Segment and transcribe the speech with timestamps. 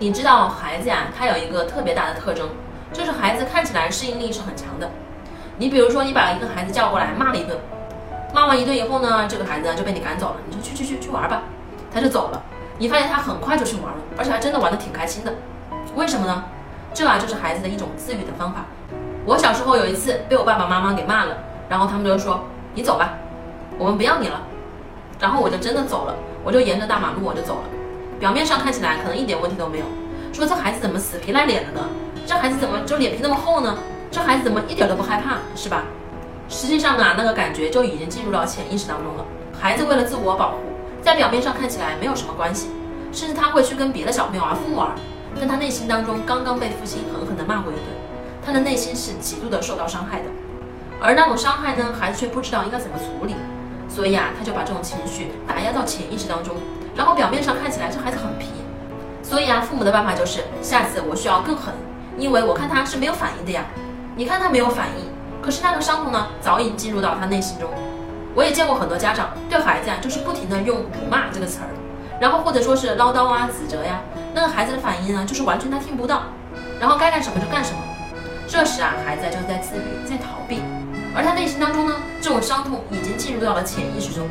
[0.00, 2.48] 你知道孩子呀，他有一个特别大的特征，
[2.92, 4.88] 就是孩子看起来适应力是很强的。
[5.56, 7.58] 你比如说，你把一个孩子叫过来骂了一顿，
[8.32, 10.36] 骂完一顿以后呢，这个孩子就被你赶走了。
[10.46, 11.42] 你说去去去去玩吧，
[11.92, 12.40] 他就走了。
[12.78, 15.34] 你发现他很快就去玩了，而且还真的玩的挺开心的。
[15.96, 16.44] 为什么呢？
[16.94, 18.66] 这啊就是孩子的一种自愈的方法。
[19.26, 21.36] 我小时候有一次被我爸爸妈妈给骂了，
[21.68, 23.14] 然后他们就说你走吧，
[23.76, 24.40] 我们不要你了。
[25.18, 27.62] 然后我就真的走了，我就沿着大马路我就走了。
[28.18, 29.84] 表面上看起来可能一点问题都没有，
[30.32, 31.88] 说这孩子怎么死皮赖脸的呢？
[32.26, 33.78] 这孩子怎么就脸皮那么厚呢？
[34.10, 35.84] 这孩子怎么一点都不害怕，是吧？
[36.48, 39.24] 实际上啊，那个感觉就已经进入到潜意识当中了。
[39.60, 40.58] 孩子为了自我保护，
[41.02, 42.70] 在表面上看起来没有什么关系，
[43.12, 44.90] 甚至他会去跟别的小朋友玩父母玩，
[45.38, 47.84] 但他内心当中刚刚被父亲狠狠地骂过一顿，
[48.44, 50.24] 他的内心是极度的受到伤害的。
[51.00, 53.34] 而那种伤害呢，孩子却不知道应该怎么处理，
[53.88, 56.56] 所以啊，他就把这种情绪打压到潜意识当中，
[56.98, 58.48] 然后表面上看起来这孩子很皮。
[59.22, 61.72] 所以啊，父母的办法就是下次我需要更狠，
[62.18, 63.64] 因为我看他是没有反应的呀。
[64.16, 65.08] 你看他没有反应，
[65.40, 67.70] 可是那个伤痛呢，早已进入到他内心中。
[68.34, 71.68] 我也见过很多家长对孩子啊，就是不停的用辱骂这个词儿，
[72.20, 74.00] 然后或者说是唠叨啊、指责呀，
[74.34, 76.22] 那个孩子的反应呢，就是完全他听不到，
[76.80, 77.78] 然后该干什么就干什么。
[78.46, 80.62] 这时啊，孩子就是在自愈，在逃避，
[81.14, 84.26] 而他内心当中呢，这种伤痛已经进入到了潜意识中。